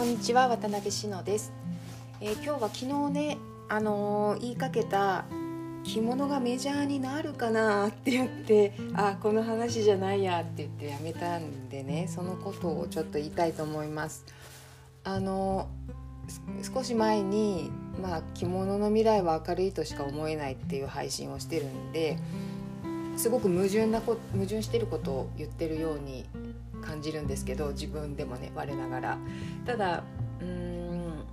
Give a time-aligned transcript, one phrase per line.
[0.00, 1.52] こんにちは渡辺志乃です、
[2.22, 5.26] えー、今日は昨日ねあのー、言いかけた
[5.84, 14.24] 着物がメジャーになるかなって言ってあこの話じゃないやって言ってやめたんでねそのことをちょっと言いたいと思います。
[15.04, 15.68] あの
[16.62, 22.16] 少し前に、まあ、着物の未来は明るいとしか思えないっていう配信をしてるんで
[23.18, 26.24] すごく矛盾なこ矛盾してることを言ってるように
[26.80, 29.18] 感じるんですけど自分でもね我ながら
[29.66, 30.02] ただ
[30.40, 31.24] うーん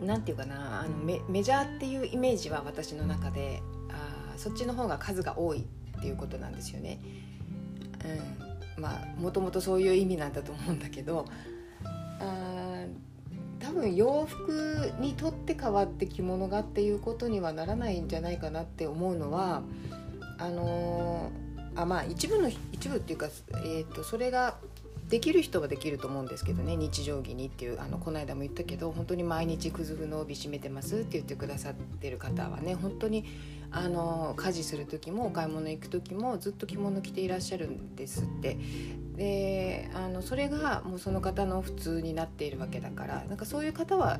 [0.00, 7.00] 何て言うかなあのメメジャーっていうイメージは私の中であそっちの方が数が多いっていうことなんですよね。
[8.76, 11.26] うん、まあもともとそういう意味なんだと思うんだけど
[12.18, 12.84] あ
[13.60, 19.62] 多分洋服にとって変わって着物がっていうことにはならないんじゃないかなって思うのは
[20.38, 24.56] あのー、あまあ一部の一部っていうか、えーと、それが
[25.08, 33.26] できる人はできると思うんですけどね日常着にっていうあのこの間も言ったけど本当に毎日くずふの帯締めてますって言ってくださってる方はね本当に
[33.70, 38.56] あの家事する時もお買い物行く時もずっと着物着ていらっしゃるんですって。
[39.16, 44.18] であのそれがもうその方の普通になっているわけだからなんかそういう方は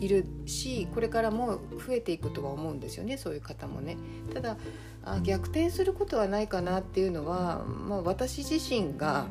[0.00, 3.96] いるしこれからも増えていくとは思うんですよねそういう方もね。
[4.32, 4.56] ただ
[5.04, 9.28] あ逆転することはないかなっていうのは、まあ、私自身が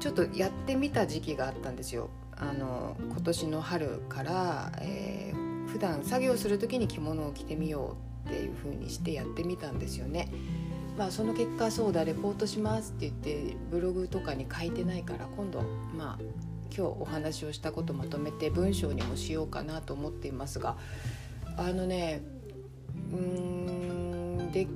[0.00, 2.10] ちょっとやってみた時期があったんですよ。
[2.38, 10.28] あの今年の春から、えー、普段作業する時に着物を着てみようっていう風にしてやってみたんですよね。
[10.98, 15.62] まあ、その結果そうだレポートしますって言ってブログとかに書いてないから今度
[15.94, 16.18] まあ
[16.76, 20.76] 今日お話をしたことまとめて文章にもしようかなと思っていますが
[21.56, 22.22] あのね
[23.12, 24.68] うーんで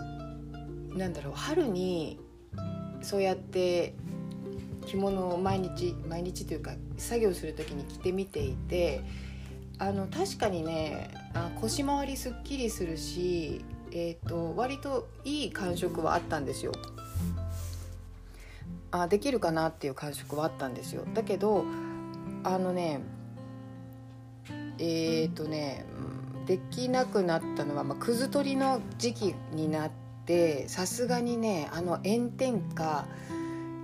[0.96, 2.18] なんだろう春に
[3.02, 3.94] そうやって
[4.86, 9.02] 着物を毎日毎日というか作業する時に着てみていて
[9.78, 16.72] あの確かにねあ腰回りすっきりするし、えーと、割といい感触はあったんですよ。
[18.90, 21.04] あできるかなっていう感触はあったんですよ。
[21.14, 21.64] だけど
[22.44, 23.00] あのね
[24.78, 25.84] えっ、ー、とね
[26.46, 29.90] できなくなったのは、まあ、くず取りの時期になっ
[30.26, 33.06] てさすがにねあの炎天下、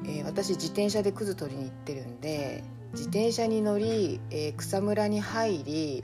[0.05, 6.03] えー、私自転車でくず取りに行ってるんで自転車に乗り、えー、草むらに入り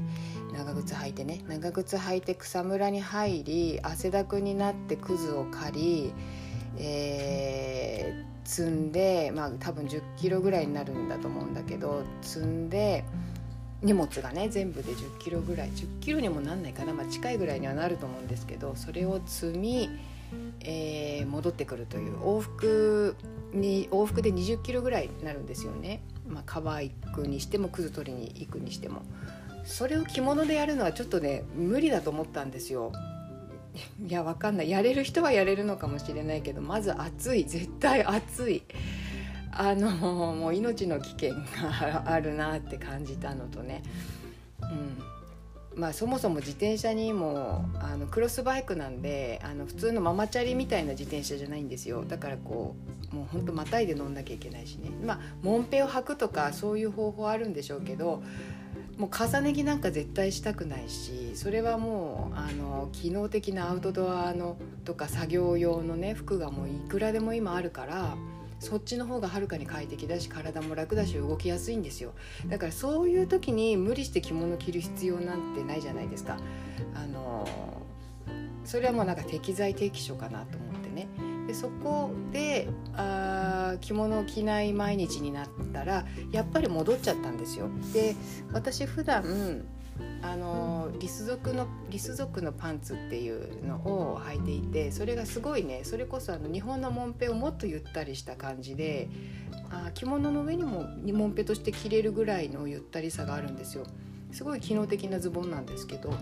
[0.53, 6.13] 長靴履いてね長靴履いて草むらに入り汗だくになってくずを刈り、
[6.77, 13.05] えー、積んでまあ多分1 0キロぐらいになるんだと思うんだけど積んで。
[13.83, 19.91] 荷物がね全部で1 0キロぐらい1 0キロにもなんないかな、まあ、近いぐらいにはなると思うんですけどそれを積み、
[20.61, 23.17] えー、戻ってくるという往復
[23.53, 29.03] に往復で2 0キロぐらいになるんですよね、まあ、川行くにしてもくず取りに行くにしても
[29.65, 32.93] それを着物でやるのはちょっとね無理だと思ったんですよ
[34.07, 34.71] いやわかんない。
[34.71, 38.63] やれる人はやれるのかもしれないけどまず暑い絶対暑い。
[39.51, 39.91] あの
[40.35, 43.83] もう命の危険があるなって感じたのとね、
[44.63, 45.81] うん。
[45.81, 52.05] まあ、そもそも自転車にもあのクロスバイクなんであの普通のママチャリみたいな自転車じゃないんですよ。
[52.05, 52.77] だからこ
[53.13, 54.91] うもうほんとまたいで乗んなきゃいけないしね。
[55.05, 58.23] まあもんぺを履くとかそういう方法あるんでしょうけど
[59.03, 68.17] もう重ね着なんか絶対したくないしそれはもうあの機能的なアウトドアのとか作業用のね服がもういくらでも今あるから。
[68.61, 72.13] そっちの方がはるかに快適だし体も楽だし動きやすいんですよ
[72.47, 76.39] だからそういう時に無理して着物着る必要なんてないじゃないですか
[76.95, 77.45] あの
[78.65, 81.09] それはもうなんか適材適所かなと思ってね
[81.53, 87.69] でそこであ着物を着ない毎日になったらやっぱり戻っちゃったんですよ。
[87.93, 88.17] で
[88.53, 89.63] 私普段
[90.23, 99.11] あのリス族のリス族のパンツっていうのを履いていてそれがすごいねそれこそあの日本のもんぺをもっとゆったりした感じで
[99.71, 103.85] あ着物の上にももんぺとして着れるぐらいのゆったりさがあるんですよ。
[104.33, 106.15] すごい機能的なズボンなんですけど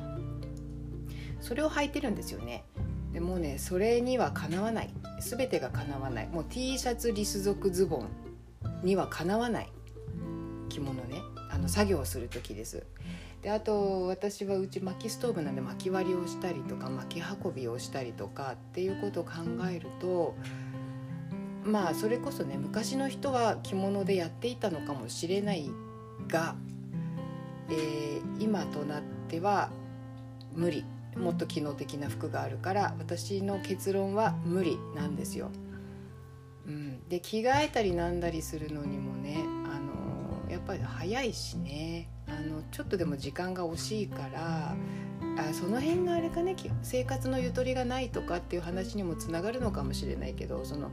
[1.41, 2.65] それを履いてるんですよね。
[3.13, 4.91] でもねそれにはかなわない。
[5.21, 6.29] 全てがかなわない。
[6.29, 8.09] もう T シャツリス族ズボン
[8.85, 9.69] にはかなわない
[10.69, 11.21] 着物ね。
[11.51, 12.85] あの作業をする時です。
[13.43, 19.31] であと私はうち薪ストーブなんで薪割りをしたりとか薪運びをしたりとかっていうことを考
[19.71, 20.35] えると
[21.65, 25.71] まあそれこそね昔の人は着物でやっていたのかもしれない
[26.29, 26.55] が、
[27.71, 29.71] えー、今となっては
[30.53, 30.85] 無理。
[31.17, 35.51] もっと機能的な服があるから私の結論は無理なんですよ。
[36.67, 39.79] うん、で着替えたりなんだりするのにもねあ
[40.47, 42.09] のやっぱり早いしね。
[42.29, 44.77] あのちょっとでも時間が惜しいから
[45.37, 50.91] あその辺があれかね生活のゆとりがないとかっていう話にもつながるのかもしれないけどその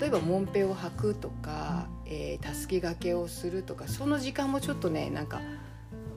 [0.00, 1.88] 例えばもんぺを履くとか
[2.40, 5.40] たすきがけをするとかその時間もちょっとねなんか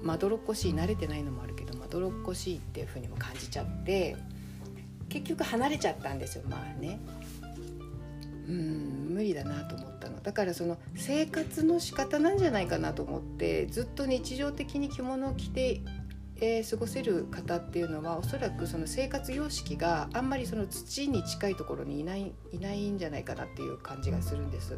[0.02, 1.55] まどろっこしい慣れてないのもある
[1.86, 4.16] まどろっこしいっていうふうにも感じちゃって
[5.10, 7.00] 結局離れちゃったんですよまあね。
[8.48, 15.82] うん無理だなと思ったのだからその生活の仕方なんじゃないかなと思ってずっと日常的に着物を着て
[16.42, 24.78] えー、過ごせる方っていうのはおそらくその生活様式があんまりその土に近いところにいないいないんじゃないかなっていう感じがするんです。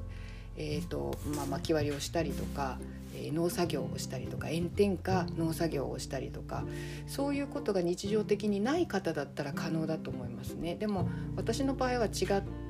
[0.58, 2.80] えーとまあ、巻き割りをしたりとか、
[3.16, 6.66] えー、農作業をしたりとか炎天下農作業をしたりとか
[7.06, 10.76] そういうことが日常的にない方だったら可能だと思いますね。
[10.76, 12.26] でも私の場合は違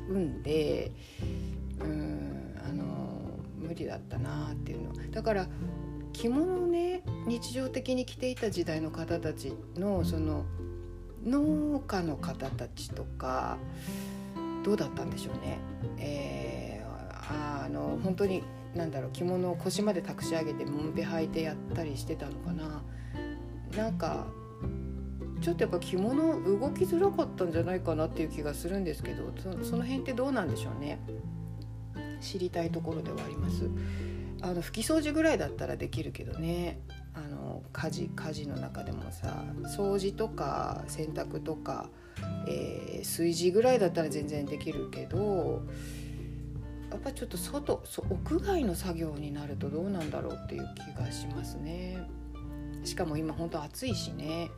[0.09, 0.91] うんで
[1.79, 5.47] うんあの無理だったなっていうのだから
[6.13, 10.45] 着物をね日常的に着ていた時代の方たちのその
[11.25, 13.57] 農家の方たちとか
[14.63, 15.59] どうだったんでしょうね。
[15.97, 16.56] えー、
[17.29, 18.43] あの本当に
[18.75, 22.83] 何だろう着物を腰までたくし上げてもんぺ履いてやったりしてたのかな。
[23.75, 24.27] なんか
[25.41, 29.31] ちょっとやっぱ着物動きづらかったんじゃないかなっていう気がするんですけど
[29.63, 30.99] その辺ってどうなんでしょうね
[32.21, 33.69] 知りたいところではあります。
[34.41, 36.79] あの拭き掃除ぐらいだったらできるけどね
[37.15, 39.43] あの家事家事の中でもさ
[39.75, 41.89] 掃除とか洗濯とか、
[42.47, 45.63] えー、炊事ぐらいだったら全然できるけど
[46.91, 51.97] やっぱちょっと外屋外の作業になるとどうなんだろうっていう気がしますね。
[52.83, 54.49] しかも今本当暑いしね。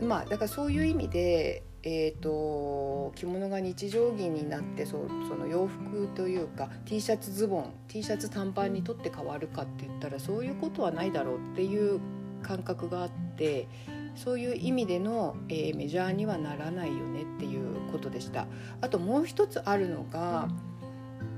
[0.00, 12.00] うん、まあだからそういう意味でえーと、着物が日常着になってそその洋服というか T シャツズボン T シャツ短パンにとって変わるかって言ったらそういうことはないだろうっていう
[12.42, 13.68] 感覚があって
[14.16, 18.46] そういう意味での、えー、メジャーにはならないよねっていうことでした。
[18.80, 20.48] あともう一つあるのが、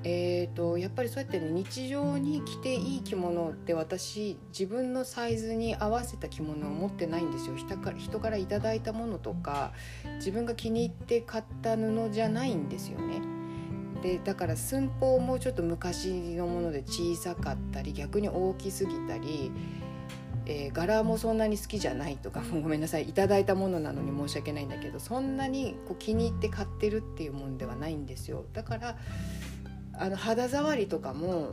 [0.04, 9.72] えーと、やっぱりそうやって、ね、日常に着ていい着物って私自分のサイズに合わせた着物を持ってないんですよ人から人からいただいたものとか
[10.16, 13.20] 自分が気に入って買った布じゃないんですよね。
[14.02, 19.50] でだから寸法もちょっと昔のもので小さかったり逆に大きすぎたり、
[20.48, 28.46] えー、柄もそんなに好きじゃないとかごめんなさいいただいたものなのに申し訳ないんだけどそんなにこう気に入って買ってるっていうもんではないんですよ。
[28.54, 28.96] だから
[29.92, 31.52] あの肌触りとかも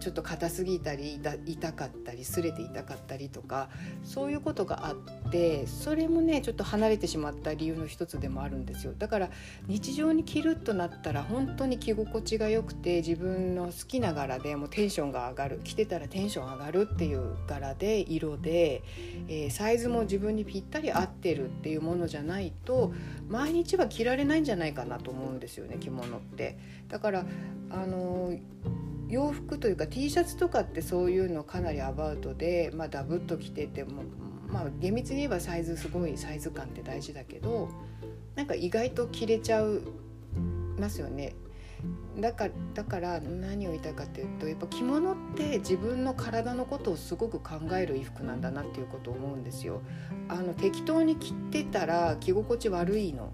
[0.00, 3.68] ちょっと硬すぎたり痛かったりすれて痛かったりとか
[4.02, 4.96] そういうことがあっ
[5.30, 9.30] てそれもねちょっと離れてしまった理由の一つでもあるんですよだから
[9.66, 18.82] 日常に着るとなったら本当に着心地が良くて自分の好きな柄でもうテンションが上がる着てたらテンション上がるっていう柄で色で、
[19.28, 22.92] えー、サイズも自分にぴったり合ってるっていうものじゃないと
[23.28, 26.58] 毎日は着られないんじゃないかなと思うんですよね着物って。
[26.88, 27.26] だから
[27.70, 34.02] あのー洋服というか T シャツとかってそういうのかなりアバウトで、まあ、ダブっと着てても、
[34.48, 37.68] まあ、厳密に言えばサイズすごいサイズ感って大事だけど
[38.34, 39.82] なんか意外と着れちゃう
[40.78, 41.34] ますよね。
[42.18, 49.82] だからだから何を言いたいかっていうとやっぱ着物って自分の体のことをすごく考える衣服なんだなっていうことを思うんですよ。
[50.28, 53.32] あの適当に着てたら着心地悪いの。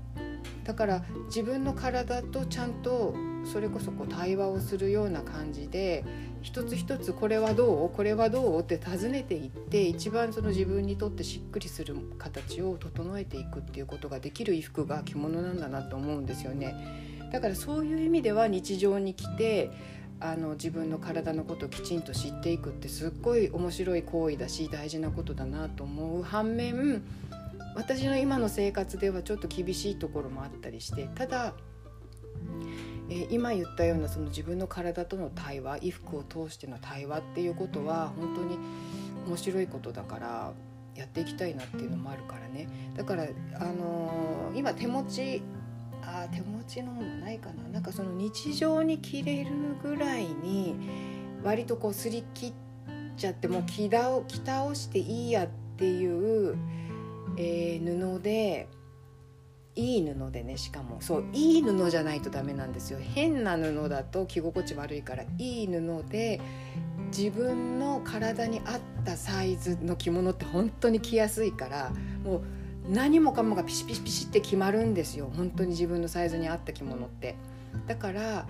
[0.65, 6.05] だから自分の体とちゃんとそれこそこう対話をするような感じで
[6.43, 17.29] 一つ一つこれはどうこれはどうって尋ねていって一番その自分にとってしっくりする形を整えていくっていうことができる衣服が着物なんだなと思うんですよね。
[17.33, 19.71] だからそういう意味では日常に来て
[20.19, 27.03] あの自分の体のことをきちんと知っていくってすっごい面白い行為だし大事なことだなと思う反面
[27.75, 31.55] 私の今の生活ではちょっと厳しいところもあったりしてただ
[33.11, 38.59] え今言ったようなその自分の体との対話衣服を通しての対話っていうことは本当に
[39.27, 40.53] 面白いことだから
[40.95, 45.43] やっていきたいなっていうのもあるからねだから、あのー、今手持ち
[46.03, 49.51] あ手持ちのものないかななんかその日常に着れる
[49.83, 50.77] ぐらいに
[51.43, 52.53] 割とこうすり切っ
[53.17, 56.57] ちゃってもう着倒着倒していいやっていう、
[57.37, 58.69] えー、布で。
[59.81, 60.99] いい布でねしかも。
[61.01, 62.99] そういい布じゃないとダメなんですよ。
[63.01, 66.41] 変な布だと着心地悪いからいい布で
[67.17, 71.93] 自分の体に合ったサイズの着物って本当に着やすいから
[72.25, 72.43] もう
[72.89, 75.31] 何もかもがピシピシピシって決まるんですよ。
[75.37, 77.37] 本当に自分のサイズに合った着物って。
[77.87, 78.47] だから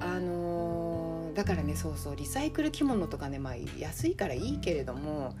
[0.00, 5.34] あののだからねそうそうリサイクル着物とかね、まあ、安いからいいけれども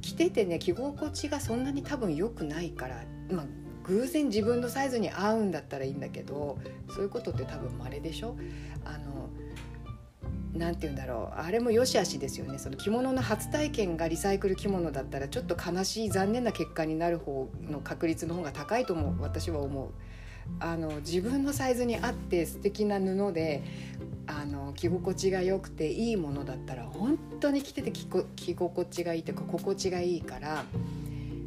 [0.00, 3.46] 着ててね着心地がそんなに多分良くないから、まあ、
[3.84, 6.58] 偶然自分のサイズに合うんだったらいいんだけど
[6.90, 8.36] そういうことって多分稀でしょ？
[8.84, 9.30] あの
[10.58, 11.40] なんて言うんだろう。
[11.40, 12.58] あれも良し悪しですよね。
[12.58, 19.22] その着物の初体験がリサイクル着物だったらちょっと悲しい残念な結果になる方の確率の方が高いと思う。
[19.22, 19.88] 私は思う。
[20.60, 23.62] あの自分のサイズに合って素敵な布で
[24.26, 28.06] あの着心地が良くていいものだったら本当に着てて着
[28.54, 30.64] 心地がいいというか心地がいいから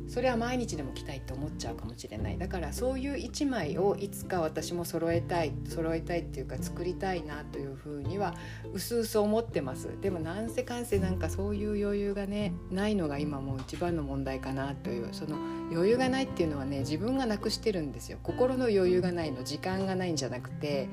[0.08, 2.38] それは毎日でも着たいって思っちゃうかもしれない。
[2.38, 8.34] だからそういう一枚をいつか私も揃えたい揃えたいっていうか作りたいなというふうには
[8.74, 9.90] うすうす思ってます。
[10.02, 15.38] でもなんせかんせなんかそういう余裕がねないのが今もう一番の問題かなというその
[15.72, 18.20] 余裕がないっていうのはね自分がなくしてるんですよ。
[18.24, 20.90] 心の余裕がないの時間がないんじゃなくて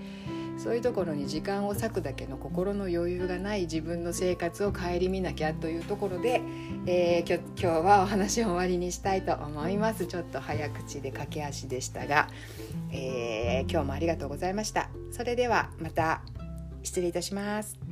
[0.56, 6.40] そういうところに時間を割くだけの心の余裕がない自分の生活を顧みなきゃというところで、
[6.86, 10.06] えー、今日はお話を終わりにしたいと思います。
[10.06, 12.28] ちょっと早口で駆け足でしたが、
[12.92, 14.88] えー、今日もありがとうございました。
[15.10, 16.22] それではまた
[16.82, 17.83] 失礼いたします。